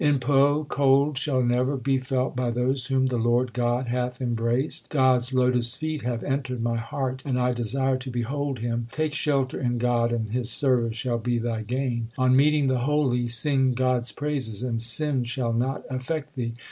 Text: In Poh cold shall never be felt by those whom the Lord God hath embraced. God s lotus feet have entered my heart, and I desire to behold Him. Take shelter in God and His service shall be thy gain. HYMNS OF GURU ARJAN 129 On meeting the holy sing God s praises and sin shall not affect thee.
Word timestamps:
In 0.09 0.17
Poh 0.19 0.63
cold 0.63 1.19
shall 1.19 1.43
never 1.43 1.77
be 1.77 1.99
felt 1.99 2.35
by 2.35 2.49
those 2.49 2.87
whom 2.87 3.05
the 3.05 3.19
Lord 3.19 3.53
God 3.53 3.85
hath 3.85 4.19
embraced. 4.19 4.89
God 4.89 5.17
s 5.17 5.31
lotus 5.31 5.75
feet 5.75 6.01
have 6.01 6.23
entered 6.23 6.59
my 6.59 6.77
heart, 6.77 7.21
and 7.23 7.39
I 7.39 7.53
desire 7.53 7.97
to 7.97 8.09
behold 8.09 8.57
Him. 8.57 8.87
Take 8.91 9.13
shelter 9.13 9.61
in 9.61 9.77
God 9.77 10.11
and 10.11 10.29
His 10.29 10.49
service 10.49 10.95
shall 10.95 11.19
be 11.19 11.37
thy 11.37 11.61
gain. 11.61 12.07
HYMNS 12.17 12.17
OF 12.17 12.17
GURU 12.17 12.23
ARJAN 12.23 12.27
129 12.31 12.31
On 12.31 12.35
meeting 12.35 12.67
the 12.67 12.85
holy 12.85 13.27
sing 13.27 13.73
God 13.73 13.99
s 13.99 14.11
praises 14.11 14.63
and 14.63 14.81
sin 14.81 15.23
shall 15.23 15.53
not 15.53 15.83
affect 15.87 16.33
thee. 16.35 16.53